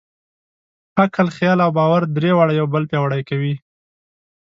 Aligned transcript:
عقل، 1.01 1.27
خیال 1.35 1.59
او 1.65 1.71
باور؛ 1.77 2.01
درې 2.17 2.31
واړه 2.33 2.53
یو 2.59 2.67
بل 2.73 2.83
پیاوړي 2.89 3.21
کوي. 3.29 3.53